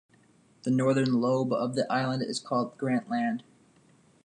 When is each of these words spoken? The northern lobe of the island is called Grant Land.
The 0.63 0.71
northern 0.71 1.21
lobe 1.21 1.53
of 1.53 1.75
the 1.75 1.85
island 1.93 2.23
is 2.23 2.39
called 2.39 2.75
Grant 2.79 3.07
Land. 3.07 3.43